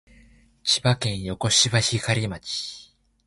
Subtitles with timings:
[0.63, 2.91] 千葉県横芝光町